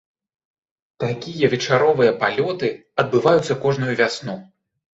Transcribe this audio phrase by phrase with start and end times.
[1.03, 2.73] Такія вечаровыя палёты
[3.07, 4.39] адбываюцца кожную вясну.